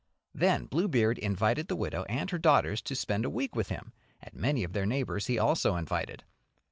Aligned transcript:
Then 0.33 0.65
Bluebeard 0.65 1.19
invited 1.19 1.67
the 1.67 1.75
widow 1.75 2.05
and 2.09 2.27
her 2.31 2.39
daughters 2.39 2.81
to 2.81 2.95
spend 2.95 3.23
a 3.23 3.29
week 3.29 3.55
with 3.55 3.69
him, 3.69 3.93
and 4.19 4.33
many 4.33 4.63
of 4.63 4.73
their 4.73 4.87
neighbours 4.87 5.27
he 5.27 5.37
also 5.37 5.75
invited. 5.75 6.23